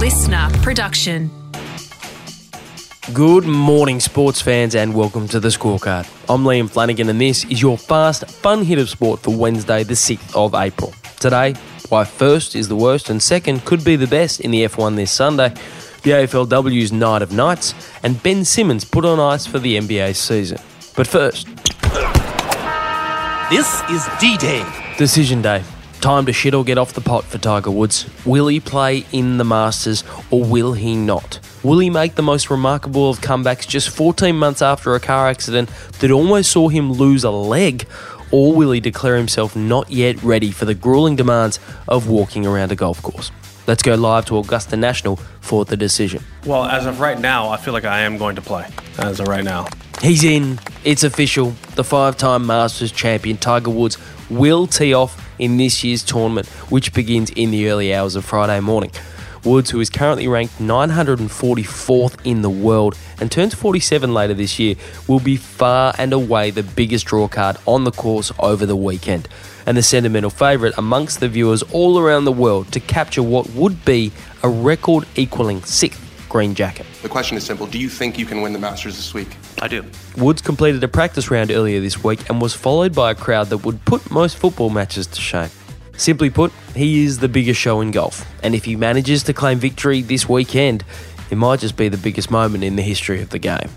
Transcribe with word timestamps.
listener 0.00 0.48
production. 0.62 1.30
Good 3.12 3.44
morning, 3.44 4.00
sports 4.00 4.40
fans, 4.40 4.74
and 4.74 4.94
welcome 4.94 5.28
to 5.28 5.38
the 5.38 5.48
scorecard. 5.48 6.08
I'm 6.26 6.42
Liam 6.42 6.70
Flanagan, 6.70 7.10
and 7.10 7.20
this 7.20 7.44
is 7.44 7.60
your 7.60 7.76
fast, 7.76 8.26
fun 8.30 8.64
hit 8.64 8.78
of 8.78 8.88
sport 8.88 9.20
for 9.20 9.36
Wednesday, 9.36 9.82
the 9.84 9.92
6th 9.92 10.34
of 10.34 10.54
April. 10.54 10.94
Today, 11.18 11.52
why 11.90 12.04
first 12.04 12.56
is 12.56 12.66
the 12.66 12.76
worst 12.76 13.10
and 13.10 13.22
second 13.22 13.66
could 13.66 13.84
be 13.84 13.94
the 13.96 14.06
best 14.06 14.40
in 14.40 14.52
the 14.52 14.64
F1 14.64 14.96
this 14.96 15.12
Sunday, 15.12 15.50
the 16.02 16.12
AFLW's 16.12 16.92
Night 16.92 17.20
of 17.20 17.32
Nights, 17.32 17.74
and 18.02 18.22
Ben 18.22 18.46
Simmons 18.46 18.86
put 18.86 19.04
on 19.04 19.20
ice 19.20 19.44
for 19.44 19.58
the 19.58 19.76
NBA 19.76 20.16
season. 20.16 20.56
But 20.96 21.08
first, 21.08 21.46
This 23.50 23.82
is 23.90 24.08
D 24.18 24.38
Day. 24.38 24.64
Decision 24.96 25.42
day. 25.42 25.62
Time 26.00 26.24
to 26.24 26.32
shit 26.32 26.54
or 26.54 26.64
get 26.64 26.78
off 26.78 26.94
the 26.94 27.02
pot 27.02 27.24
for 27.24 27.36
Tiger 27.36 27.70
Woods. 27.70 28.08
Will 28.24 28.46
he 28.46 28.58
play 28.58 29.04
in 29.12 29.36
the 29.36 29.44
Masters 29.44 30.02
or 30.30 30.42
will 30.42 30.72
he 30.72 30.96
not? 30.96 31.38
Will 31.62 31.78
he 31.78 31.90
make 31.90 32.14
the 32.14 32.22
most 32.22 32.48
remarkable 32.48 33.10
of 33.10 33.20
comebacks 33.20 33.68
just 33.68 33.90
14 33.90 34.34
months 34.34 34.62
after 34.62 34.94
a 34.94 35.00
car 35.00 35.28
accident 35.28 35.68
that 35.98 36.10
almost 36.10 36.52
saw 36.52 36.68
him 36.68 36.90
lose 36.90 37.22
a 37.22 37.30
leg? 37.30 37.86
Or 38.30 38.54
will 38.54 38.70
he 38.72 38.80
declare 38.80 39.18
himself 39.18 39.54
not 39.54 39.90
yet 39.90 40.22
ready 40.22 40.50
for 40.52 40.64
the 40.64 40.74
grueling 40.74 41.16
demands 41.16 41.60
of 41.86 42.08
walking 42.08 42.46
around 42.46 42.72
a 42.72 42.76
golf 42.76 43.02
course? 43.02 43.30
Let's 43.66 43.82
go 43.82 43.94
live 43.94 44.24
to 44.26 44.38
Augusta 44.38 44.78
National 44.78 45.16
for 45.42 45.66
the 45.66 45.76
decision. 45.76 46.24
Well, 46.46 46.64
as 46.64 46.86
of 46.86 47.00
right 47.00 47.20
now, 47.20 47.50
I 47.50 47.58
feel 47.58 47.74
like 47.74 47.84
I 47.84 48.00
am 48.00 48.16
going 48.16 48.36
to 48.36 48.42
play. 48.42 48.66
As 48.98 49.20
of 49.20 49.28
right 49.28 49.44
now. 49.44 49.66
He's 50.00 50.24
in. 50.24 50.60
It's 50.82 51.04
official. 51.04 51.50
The 51.74 51.84
five 51.84 52.16
time 52.16 52.46
Masters 52.46 52.90
champion 52.90 53.36
Tiger 53.36 53.68
Woods 53.70 53.98
will 54.30 54.66
tee 54.66 54.94
off 54.94 55.26
in 55.40 55.56
this 55.56 55.82
year's 55.82 56.04
tournament, 56.04 56.46
which 56.70 56.92
begins 56.92 57.30
in 57.30 57.50
the 57.50 57.68
early 57.68 57.94
hours 57.94 58.16
of 58.16 58.24
Friday 58.24 58.60
morning. 58.60 58.90
Woods, 59.44 59.70
who 59.70 59.80
is 59.80 59.88
currently 59.88 60.28
ranked 60.28 60.58
944th 60.58 62.18
in 62.24 62.42
the 62.42 62.50
world 62.50 62.96
and 63.18 63.32
turns 63.32 63.54
47 63.54 64.12
later 64.12 64.34
this 64.34 64.58
year, 64.58 64.74
will 65.08 65.20
be 65.20 65.36
far 65.36 65.94
and 65.96 66.12
away 66.12 66.50
the 66.50 66.62
biggest 66.62 67.06
draw 67.06 67.26
card 67.26 67.56
on 67.66 67.84
the 67.84 67.90
course 67.90 68.30
over 68.38 68.66
the 68.66 68.76
weekend, 68.76 69.28
and 69.64 69.76
the 69.76 69.82
sentimental 69.82 70.30
favourite 70.30 70.76
amongst 70.76 71.20
the 71.20 71.28
viewers 71.28 71.62
all 71.72 71.98
around 71.98 72.26
the 72.26 72.32
world 72.32 72.70
to 72.72 72.80
capture 72.80 73.22
what 73.22 73.48
would 73.50 73.84
be 73.84 74.12
a 74.42 74.48
record 74.48 75.06
equaling 75.16 75.62
sixth 75.62 76.09
green 76.30 76.54
jacket. 76.54 76.86
The 77.02 77.10
question 77.10 77.36
is 77.36 77.44
simple. 77.44 77.66
Do 77.66 77.78
you 77.78 77.90
think 77.90 78.18
you 78.18 78.24
can 78.24 78.40
win 78.40 78.54
the 78.54 78.58
Masters 78.58 78.96
this 78.96 79.12
week? 79.12 79.36
I 79.60 79.68
do. 79.68 79.84
Woods 80.16 80.40
completed 80.40 80.82
a 80.82 80.88
practice 80.88 81.30
round 81.30 81.50
earlier 81.50 81.80
this 81.80 82.02
week 82.02 82.30
and 82.30 82.40
was 82.40 82.54
followed 82.54 82.94
by 82.94 83.10
a 83.10 83.14
crowd 83.14 83.48
that 83.48 83.58
would 83.58 83.84
put 83.84 84.10
most 84.10 84.38
football 84.38 84.70
matches 84.70 85.06
to 85.08 85.20
shame. 85.20 85.50
Simply 85.98 86.30
put, 86.30 86.50
he 86.74 87.04
is 87.04 87.18
the 87.18 87.28
biggest 87.28 87.60
show 87.60 87.82
in 87.82 87.90
golf, 87.90 88.24
and 88.42 88.54
if 88.54 88.64
he 88.64 88.74
manages 88.74 89.22
to 89.24 89.34
claim 89.34 89.58
victory 89.58 90.00
this 90.00 90.26
weekend, 90.26 90.82
it 91.30 91.36
might 91.36 91.60
just 91.60 91.76
be 91.76 91.90
the 91.90 91.98
biggest 91.98 92.30
moment 92.30 92.64
in 92.64 92.76
the 92.76 92.82
history 92.82 93.20
of 93.20 93.28
the 93.28 93.38
game. 93.38 93.68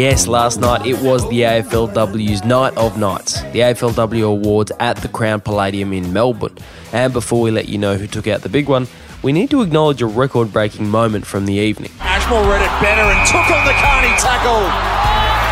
Yes, 0.00 0.26
last 0.26 0.60
night 0.60 0.86
it 0.86 0.98
was 1.02 1.28
the 1.28 1.42
AFLW's 1.42 2.42
Night 2.42 2.74
of 2.78 2.96
Nights, 2.96 3.42
the 3.52 3.58
AFLW 3.58 4.30
Awards 4.30 4.72
at 4.80 4.96
the 4.96 5.08
Crown 5.08 5.42
Palladium 5.42 5.92
in 5.92 6.10
Melbourne. 6.10 6.56
And 6.90 7.12
before 7.12 7.42
we 7.42 7.50
let 7.50 7.68
you 7.68 7.76
know 7.76 7.96
who 7.96 8.06
took 8.06 8.26
out 8.26 8.40
the 8.40 8.48
big 8.48 8.66
one, 8.66 8.88
we 9.22 9.30
need 9.30 9.50
to 9.50 9.60
acknowledge 9.60 10.00
a 10.00 10.06
record 10.06 10.54
breaking 10.54 10.88
moment 10.88 11.26
from 11.26 11.44
the 11.44 11.52
evening. 11.52 11.90
Ashmore 12.00 12.40
read 12.44 12.62
it 12.62 12.82
better 12.82 13.02
and 13.02 13.28
took 13.28 13.44
on 13.50 13.66
the 13.66 13.72
Kearney 13.72 14.16
tackle. 14.16 14.64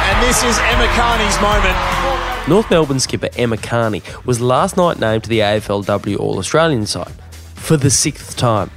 And 0.09 0.23
this 0.27 0.43
is 0.43 0.57
Emma 0.61 0.89
Kearney's 0.97 1.39
moment. 1.43 2.49
North 2.49 2.71
Melbourne 2.71 3.01
skipper 3.01 3.29
Emma 3.37 3.59
Kearney 3.59 4.03
was 4.25 4.41
last 4.41 4.79
night 4.79 4.99
named 4.99 5.25
to 5.25 5.29
the 5.29 5.41
AFLW 5.41 6.19
All 6.19 6.39
Australian 6.39 6.87
side 6.87 7.13
for 7.55 7.77
the 7.77 7.91
sixth 7.91 8.35
time. 8.39 8.71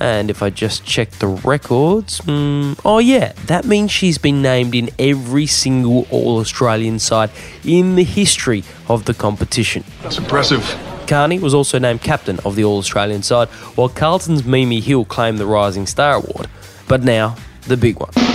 And 0.00 0.30
if 0.30 0.42
I 0.42 0.50
just 0.50 0.84
check 0.84 1.10
the 1.10 1.26
records, 1.26 2.20
mm, 2.20 2.78
oh 2.84 2.98
yeah, 2.98 3.32
that 3.46 3.64
means 3.64 3.90
she's 3.90 4.18
been 4.18 4.40
named 4.40 4.74
in 4.74 4.90
every 4.98 5.46
single 5.46 6.06
All 6.10 6.38
Australian 6.38 6.98
side 6.98 7.30
in 7.64 7.96
the 7.96 8.04
history 8.04 8.62
of 8.88 9.06
the 9.06 9.14
competition. 9.14 9.84
That's 10.02 10.18
impressive. 10.18 10.62
Kearney 11.08 11.38
was 11.38 11.54
also 11.54 11.78
named 11.78 12.02
captain 12.02 12.38
of 12.44 12.54
the 12.54 12.64
All 12.64 12.78
Australian 12.78 13.22
side, 13.22 13.48
while 13.76 13.88
Carlton's 13.88 14.44
Mimi 14.44 14.80
Hill 14.80 15.04
claimed 15.04 15.38
the 15.38 15.46
Rising 15.46 15.86
Star 15.86 16.16
Award. 16.16 16.48
But 16.86 17.02
now, 17.02 17.36
the 17.62 17.76
big 17.76 17.98
one. 17.98 18.27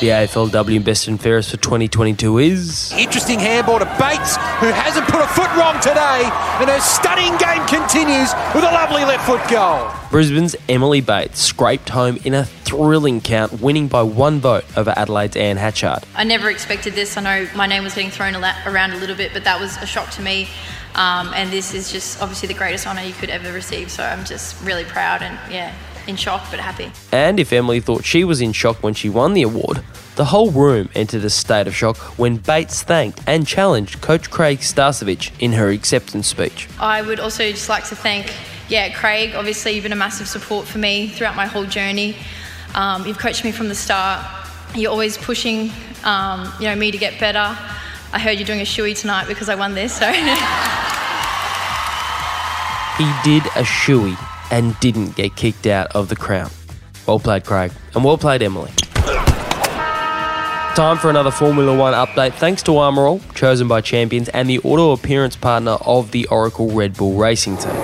The 0.00 0.08
AFLW 0.08 0.82
Best 0.82 1.08
and 1.08 1.20
Fairest 1.20 1.50
for 1.50 1.58
2022 1.58 2.38
is. 2.38 2.90
Interesting 2.92 3.38
handball 3.38 3.78
to 3.78 3.84
Bates, 3.84 4.36
who 4.56 4.68
hasn't 4.68 5.06
put 5.08 5.20
a 5.20 5.26
foot 5.26 5.54
wrong 5.56 5.78
today. 5.80 6.22
And 6.58 6.70
her 6.70 6.80
stunning 6.80 7.36
game 7.36 7.66
continues 7.66 8.32
with 8.54 8.64
a 8.64 8.72
lovely 8.72 9.04
left 9.04 9.26
foot 9.26 9.46
goal. 9.50 9.90
Brisbane's 10.10 10.56
Emily 10.70 11.02
Bates 11.02 11.38
scraped 11.38 11.90
home 11.90 12.18
in 12.24 12.32
a 12.32 12.46
thrilling 12.46 13.20
count, 13.20 13.60
winning 13.60 13.88
by 13.88 14.02
one 14.02 14.40
vote 14.40 14.64
over 14.74 14.94
Adelaide's 14.96 15.36
Anne 15.36 15.58
Hatchard. 15.58 16.04
I 16.14 16.24
never 16.24 16.48
expected 16.48 16.94
this. 16.94 17.18
I 17.18 17.20
know 17.20 17.46
my 17.54 17.66
name 17.66 17.84
was 17.84 17.94
getting 17.94 18.10
thrown 18.10 18.34
around 18.34 18.92
a 18.92 18.96
little 18.96 19.16
bit, 19.16 19.34
but 19.34 19.44
that 19.44 19.60
was 19.60 19.76
a 19.82 19.86
shock 19.86 20.08
to 20.12 20.22
me. 20.22 20.48
Um, 20.94 21.30
and 21.34 21.52
this 21.52 21.74
is 21.74 21.92
just 21.92 22.22
obviously 22.22 22.48
the 22.48 22.54
greatest 22.54 22.86
honour 22.86 23.02
you 23.02 23.12
could 23.12 23.28
ever 23.28 23.52
receive. 23.52 23.90
So 23.90 24.02
I'm 24.02 24.24
just 24.24 24.60
really 24.64 24.84
proud 24.84 25.20
and, 25.20 25.38
yeah, 25.52 25.74
in 26.10 26.16
shock 26.16 26.44
but 26.50 26.60
happy. 26.60 26.92
And 27.10 27.40
if 27.40 27.52
Emily 27.52 27.80
thought 27.80 28.04
she 28.04 28.24
was 28.24 28.42
in 28.42 28.52
shock 28.52 28.82
when 28.82 28.92
she 28.92 29.08
won 29.08 29.32
the 29.32 29.42
award, 29.42 29.82
the 30.16 30.26
whole 30.26 30.50
room 30.50 30.90
entered 30.94 31.24
a 31.24 31.30
state 31.30 31.66
of 31.66 31.74
shock 31.74 31.96
when 32.18 32.36
Bates 32.36 32.82
thanked 32.82 33.20
and 33.26 33.46
challenged 33.46 34.02
Coach 34.02 34.30
Craig 34.30 34.58
Starcevich 34.58 35.30
in 35.38 35.52
her 35.52 35.70
acceptance 35.70 36.26
speech. 36.26 36.68
I 36.78 37.00
would 37.00 37.20
also 37.20 37.50
just 37.50 37.70
like 37.70 37.84
to 37.88 37.96
thank, 37.96 38.34
yeah, 38.68 38.92
Craig. 38.92 39.34
Obviously, 39.34 39.72
you've 39.72 39.84
been 39.84 39.92
a 39.92 39.96
massive 39.96 40.28
support 40.28 40.66
for 40.66 40.76
me 40.76 41.08
throughout 41.08 41.36
my 41.36 41.46
whole 41.46 41.64
journey. 41.64 42.16
Um, 42.74 43.06
you've 43.06 43.18
coached 43.18 43.44
me 43.44 43.52
from 43.52 43.68
the 43.68 43.74
start. 43.74 44.26
You're 44.74 44.92
always 44.92 45.16
pushing, 45.16 45.70
um, 46.04 46.52
you 46.60 46.66
know, 46.66 46.76
me 46.76 46.90
to 46.90 46.98
get 46.98 47.18
better. 47.18 47.56
I 48.12 48.18
heard 48.18 48.32
you're 48.32 48.46
doing 48.46 48.60
a 48.60 48.64
shoey 48.64 48.94
tonight 48.98 49.26
because 49.26 49.48
I 49.48 49.54
won 49.54 49.74
this, 49.74 49.96
so 49.96 50.12
He 53.00 53.06
did 53.24 53.46
a 53.56 53.62
shoey 53.62 54.29
and 54.50 54.78
didn't 54.80 55.16
get 55.16 55.36
kicked 55.36 55.66
out 55.66 55.94
of 55.94 56.08
the 56.08 56.16
crown. 56.16 56.50
Well 57.06 57.18
played, 57.18 57.44
Craig, 57.44 57.72
and 57.94 58.04
well 58.04 58.18
played, 58.18 58.42
Emily. 58.42 58.70
Time 60.76 60.98
for 60.98 61.10
another 61.10 61.30
Formula 61.32 61.76
One 61.76 61.94
update. 61.94 62.32
Thanks 62.34 62.62
to 62.62 62.76
Armor 62.76 63.06
All, 63.06 63.20
chosen 63.34 63.66
by 63.66 63.80
champions 63.80 64.28
and 64.28 64.48
the 64.48 64.60
auto 64.60 64.92
appearance 64.92 65.34
partner 65.36 65.72
of 65.84 66.12
the 66.12 66.26
Oracle 66.26 66.70
Red 66.70 66.96
Bull 66.96 67.14
Racing 67.14 67.56
Team. 67.56 67.74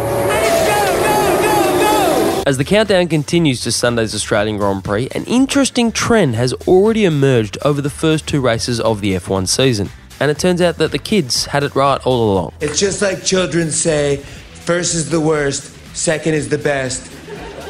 As 2.47 2.59
the 2.59 2.65
countdown 2.65 3.09
continues 3.09 3.61
to 3.63 3.73
Sunday's 3.73 4.15
Australian 4.15 4.57
Grand 4.57 4.85
Prix, 4.85 5.09
an 5.17 5.25
interesting 5.25 5.91
trend 5.91 6.37
has 6.37 6.53
already 6.69 7.05
emerged 7.05 7.59
over 7.65 7.83
the 7.83 7.91
first 7.91 8.29
two 8.29 8.41
races 8.41 8.79
of 8.79 9.01
the 9.01 9.15
F1 9.15 9.49
season. 9.49 9.91
And 10.21 10.31
it 10.31 10.39
turns 10.39 10.63
out 10.63 10.79
that 10.79 10.93
the 10.93 10.99
kids 10.99 11.47
had 11.47 11.65
it 11.65 11.75
right 11.75 12.01
all 12.07 12.33
along. 12.33 12.53
It's 12.61 12.79
just 12.79 13.03
like 13.03 13.25
children 13.25 13.73
say 13.73 14.19
first 14.19 14.95
is 14.95 15.11
the 15.11 15.21
worst, 15.21 15.76
second 15.97 16.35
is 16.35 16.49
the 16.49 16.59
best, 16.59 17.03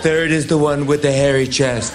third 0.02 0.30
is 0.30 0.46
the 0.46 0.58
one 0.58 0.86
with 0.86 1.02
the 1.02 1.12
hairy 1.12 1.46
chest. 1.46 1.94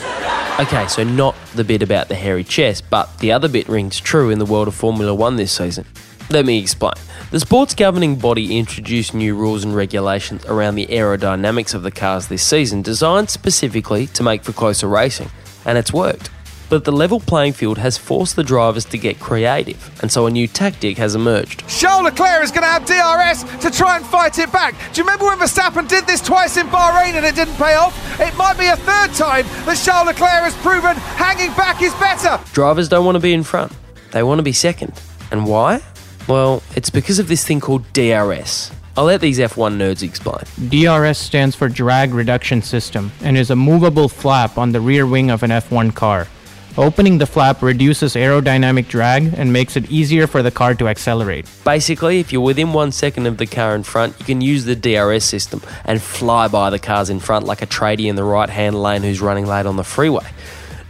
Okay, 0.59 0.88
so 0.88 1.03
not 1.03 1.36
the 1.56 1.64
bit 1.64 1.81
about 1.81 2.08
the 2.08 2.16
hairy 2.16 2.44
chest, 2.44 2.86
but 2.90 3.18
the 3.19 3.31
other 3.31 3.50
bit 3.50 3.68
rings 3.68 4.00
true 4.00 4.30
in 4.30 4.40
the 4.40 4.46
world 4.46 4.68
of 4.68 4.75
Formula 4.75 5.14
One 5.14 5.36
this 5.36 5.52
season. 5.52 5.86
Let 6.30 6.46
me 6.46 6.59
explain. 6.59 6.94
The 7.31 7.40
sports 7.40 7.75
governing 7.75 8.16
body 8.16 8.58
introduced 8.58 9.14
new 9.14 9.36
rules 9.36 9.64
and 9.64 9.75
regulations 9.75 10.46
around 10.46 10.75
the 10.75 10.88
aerodynamics 10.88 11.74
of 11.74 11.84
the 11.84 11.91
cars 11.91 12.28
this 12.28 12.44
season, 12.44 12.81
designed 12.81 13.30
specifically 13.30 14.08
to 14.08 14.24
make 14.24 14.44
for 14.44 14.53
closer 14.53 14.88
racing, 14.88 15.30
and 15.66 15.78
it's 15.78 15.91
worked. 15.91 16.30
But 16.72 16.86
the 16.86 16.92
level 16.94 17.20
playing 17.20 17.52
field 17.52 17.80
has 17.80 17.98
forced 17.98 18.38
the 18.38 18.46
drivers 18.46 18.86
to 18.86 18.98
get 18.98 19.20
creative, 19.20 19.91
and 20.02 20.09
so 20.09 20.26
a 20.26 20.32
new 20.32 20.47
tactic 20.47 20.97
has 21.00 21.16
emerged. 21.16 21.68
Charles 21.68 22.03
Leclerc 22.03 22.41
is 22.44 22.52
going 22.52 22.64
to 22.64 22.70
have 22.70 22.85
DRS 22.85 23.44
to 23.59 23.70
try 23.70 23.97
and 23.97 24.06
fight 24.06 24.40
it 24.40 24.50
back. 24.53 24.73
Do 24.94 25.02
you 25.02 25.03
remember 25.03 25.26
when 25.26 25.38
Verstappen 25.38 25.90
did 25.90 26.08
this 26.08 26.22
twice 26.22 26.56
in 26.56 26.68
Bahrain 26.68 27.16
and 27.16 27.26
it 27.26 27.35
didn't 27.35 27.56
pay 27.56 27.76
off? 27.76 27.94
It 28.22 28.34
might 28.38 28.58
be 28.58 28.68
a 28.68 28.78
third 28.78 29.14
time 29.16 29.46
that 29.66 29.84
Charles 29.84 30.08
Leclerc 30.08 30.44
has 30.44 30.56
proven 30.59 30.96
hanging 30.96 31.53
back 31.58 31.82
is 31.82 31.94
better. 31.96 32.41
Drivers 32.53 32.88
don't 32.88 33.03
want 33.03 33.17
to 33.17 33.20
be 33.20 33.34
in 33.34 33.44
front, 33.44 33.74
they 34.12 34.24
want 34.24 34.40
to 34.40 34.44
be 34.44 34.53
second. 34.53 34.94
And 35.29 35.46
why? 35.46 35.82
Well, 36.29 36.64
it's 36.78 36.90
because 36.90 37.20
of 37.20 37.28
this 37.28 37.44
thing 37.44 37.59
called 37.59 37.84
DRS. 37.91 38.72
I'll 38.96 39.03
let 39.03 39.20
these 39.20 39.40
F1 39.40 39.76
nerds 39.76 40.03
explain. 40.03 40.46
DRS 40.70 41.17
stands 41.17 41.53
for 41.53 41.67
Drag 41.67 42.14
Reduction 42.14 42.62
System 42.62 43.12
and 43.24 43.38
is 43.38 43.50
a 43.50 43.58
movable 43.58 44.08
flap 44.08 44.58
on 44.58 44.72
the 44.72 44.79
rear 44.79 45.06
wing 45.06 45.32
of 45.32 45.44
an 45.44 45.50
F1 45.50 45.94
car. 45.94 46.29
Opening 46.78 47.18
the 47.18 47.26
flap 47.26 47.62
reduces 47.62 48.16
aerodynamic 48.16 48.88
drag 48.88 49.34
and 49.38 49.52
makes 49.52 49.76
it 49.76 49.91
easier 49.91 50.26
for 50.26 50.41
the 50.41 50.52
car 50.52 50.73
to 50.76 50.88
accelerate. 50.88 51.46
Basically, 51.66 52.22
if 52.22 52.32
you're 52.32 52.41
within 52.41 52.72
one 52.72 52.94
second 52.94 53.28
of 53.28 53.38
the 53.38 53.46
car 53.46 53.76
in 53.76 53.84
front, 53.84 54.18
you 54.20 54.26
can 54.26 54.40
use 54.40 54.64
the 54.64 54.76
DRS 54.76 55.26
system 55.26 55.62
and 55.84 56.02
fly 56.02 56.47
by 56.47 56.70
the 56.70 56.79
cars 56.79 57.09
in 57.09 57.20
front 57.20 57.46
like 57.46 57.62
a 57.62 57.68
tradie 57.68 58.08
in 58.08 58.16
the 58.16 58.23
right 58.23 58.50
hand 58.50 58.82
lane 58.82 59.03
who's 59.03 59.20
running 59.20 59.46
late 59.46 59.66
on 59.66 59.76
the 59.76 59.84
freeway. 59.84 60.26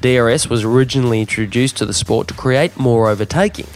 DRS 0.01 0.47
was 0.47 0.63
originally 0.63 1.19
introduced 1.19 1.77
to 1.77 1.87
the 1.87 1.95
sport 1.95 2.27
to 2.27 2.35
create 2.35 2.77
more 2.77 3.09
overtaking, 3.09 3.67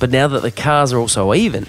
But 0.00 0.10
now 0.10 0.26
that 0.26 0.42
the 0.42 0.50
cars 0.50 0.92
are 0.92 0.98
also 0.98 1.32
even, 1.32 1.66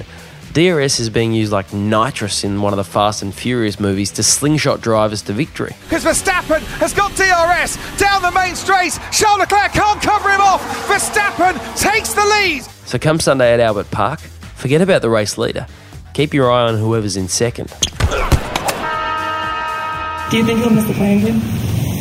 DRS 0.54 1.00
is 1.00 1.10
being 1.10 1.34
used 1.34 1.52
like 1.52 1.74
nitrous 1.74 2.44
in 2.44 2.62
one 2.62 2.74
of 2.74 2.78
the 2.78 2.84
Fast 2.84 3.24
and 3.24 3.34
Furious 3.34 3.80
movies 3.80 4.12
to 4.12 4.22
slingshot 4.22 4.82
drivers 4.82 5.24
to 5.24 5.34
victory. 5.34 5.76
Because 5.86 6.04
Verstappen 6.06 6.60
has 6.78 6.94
got 6.94 7.10
DRS 7.16 7.78
down 7.98 8.22
the 8.22 8.32
main 8.32 8.56
straight. 8.56 8.94
Charles 9.12 9.40
Leclerc 9.40 9.72
can't 9.72 10.00
cover 10.00 10.30
him 10.30 10.42
off. 10.42 10.62
Verstappen 10.88 11.56
takes 11.76 12.14
the 12.14 12.24
lead. 12.24 12.62
So 12.86 13.00
come 13.00 13.20
Sunday 13.20 13.52
at 13.52 13.60
Albert 13.60 13.90
Park, 13.90 14.20
forget 14.20 14.82
about 14.82 15.02
the 15.02 15.10
race 15.10 15.40
leader. 15.40 15.66
Keep 16.14 16.36
your 16.36 16.52
eye 16.52 16.68
on 16.68 16.78
whoever's 16.78 17.18
in 17.18 17.28
second. 17.28 17.70
Do 20.30 20.38
you 20.38 20.46
think 20.46 20.60
he'll 20.60 20.70
miss 20.70 20.86
the 20.86 20.94
playing 20.94 21.26
game? 21.26 21.40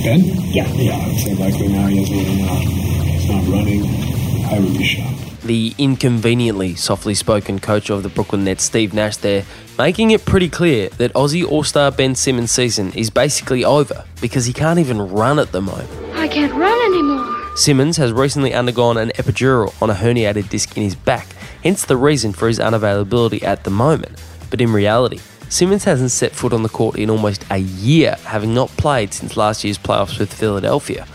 Ben? 0.05 0.21
Yeah. 0.53 0.67
Yeah, 0.75 0.97
I'd 0.97 1.17
say 1.21 1.35
likely 1.37 1.69
now 1.69 1.87
he 1.87 1.97
hasn't 1.99 2.19
even, 2.19 2.49
uh, 2.49 2.55
he's 2.57 3.29
not 3.31 3.47
running. 3.49 4.22
I 4.53 4.61
would. 4.61 5.41
The 5.43 5.75
inconveniently 5.79 6.75
softly 6.75 7.15
spoken 7.15 7.59
coach 7.59 7.89
of 7.89 8.03
the 8.03 8.11
Brooklyn 8.11 8.45
Nets, 8.45 8.63
Steve 8.65 8.93
Nash, 8.93 9.17
there, 9.17 9.45
making 9.79 10.11
it 10.11 10.27
pretty 10.27 10.51
clear 10.51 10.91
that 10.91 11.13
Aussie 11.15 11.45
All 11.45 11.65
Star 11.65 11.91
Ben 11.91 12.15
Simmons' 12.15 12.53
season 12.53 12.93
is 12.93 13.09
basically 13.09 13.65
over 13.65 14.05
because 14.21 14.45
he 14.45 14.53
can't 14.53 14.79
even 14.79 15.01
run 15.01 15.39
at 15.39 15.53
the 15.53 15.63
moment. 15.63 15.89
I 16.15 16.29
can't 16.29 16.53
run 16.53 16.79
anymore. 16.93 17.57
Simmons 17.57 17.97
has 17.97 18.13
recently 18.13 18.53
undergone 18.53 18.99
an 18.99 19.11
epidural 19.17 19.75
on 19.81 19.89
a 19.89 19.95
herniated 19.95 20.51
disc 20.51 20.77
in 20.77 20.83
his 20.83 20.95
back, 20.95 21.27
hence 21.65 21.87
the 21.87 21.97
reason 21.97 22.33
for 22.35 22.47
his 22.47 22.59
unavailability 22.59 23.43
at 23.43 23.65
the 23.65 23.71
moment. 23.71 24.23
But 24.51 24.61
in 24.61 24.71
reality, 24.71 25.21
Simmons 25.49 25.85
hasn't 25.85 26.11
set 26.11 26.33
foot 26.33 26.53
on 26.53 26.63
the 26.63 26.69
court 26.69 26.97
in 26.97 27.09
almost 27.09 27.45
a 27.51 27.59
year, 27.59 28.17
having 28.25 28.53
not 28.53 28.69
played 28.77 29.15
since 29.15 29.37
last 29.37 29.65
year's 29.65 29.79
playoffs 29.79 30.19
with 30.19 30.33
Philadelphia. 30.33 31.07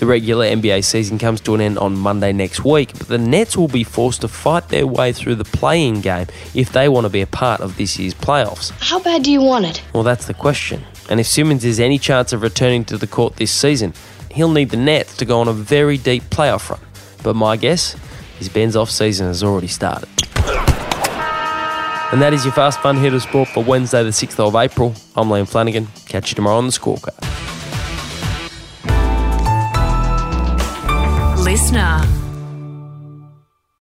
The 0.00 0.06
regular 0.06 0.46
NBA 0.46 0.82
season 0.84 1.18
comes 1.18 1.42
to 1.42 1.54
an 1.54 1.60
end 1.60 1.76
on 1.76 1.94
Monday 1.94 2.32
next 2.32 2.64
week, 2.64 2.96
but 2.96 3.08
the 3.08 3.18
Nets 3.18 3.54
will 3.54 3.68
be 3.68 3.84
forced 3.84 4.22
to 4.22 4.28
fight 4.28 4.70
their 4.70 4.86
way 4.86 5.12
through 5.12 5.34
the 5.34 5.44
play-in 5.44 6.00
game 6.00 6.26
if 6.54 6.72
they 6.72 6.88
want 6.88 7.04
to 7.04 7.10
be 7.10 7.20
a 7.20 7.26
part 7.26 7.60
of 7.60 7.76
this 7.76 7.98
year's 7.98 8.14
playoffs. 8.14 8.70
How 8.80 8.98
bad 8.98 9.24
do 9.24 9.30
you 9.30 9.42
want 9.42 9.66
it? 9.66 9.82
Well, 9.92 10.02
that's 10.02 10.26
the 10.26 10.32
question. 10.32 10.86
And 11.10 11.20
if 11.20 11.26
Simmons 11.26 11.64
has 11.64 11.78
any 11.78 11.98
chance 11.98 12.32
of 12.32 12.40
returning 12.40 12.86
to 12.86 12.96
the 12.96 13.06
court 13.06 13.36
this 13.36 13.52
season, 13.52 13.92
he'll 14.30 14.50
need 14.50 14.70
the 14.70 14.78
Nets 14.78 15.18
to 15.18 15.26
go 15.26 15.38
on 15.38 15.48
a 15.48 15.52
very 15.52 15.98
deep 15.98 16.22
playoff 16.30 16.70
run. 16.70 16.80
But 17.22 17.36
my 17.36 17.58
guess 17.58 17.94
is 18.40 18.48
Ben's 18.48 18.76
off 18.76 18.88
season 18.88 19.26
has 19.26 19.42
already 19.42 19.68
started. 19.68 20.08
And 22.10 22.22
that 22.22 22.32
is 22.32 22.46
your 22.46 22.54
fast 22.54 22.80
fun 22.80 22.96
hit 22.96 23.12
of 23.12 23.20
sport 23.20 23.50
for 23.50 23.62
Wednesday, 23.62 24.02
the 24.02 24.08
6th 24.08 24.40
of 24.40 24.56
April. 24.56 24.94
I'm 25.14 25.28
Liam 25.28 25.46
Flanagan. 25.46 25.88
Catch 26.08 26.30
you 26.30 26.36
tomorrow 26.36 26.56
on 26.56 26.64
the 26.64 26.72
scorecard. 26.72 27.49
Listener. 31.70 32.19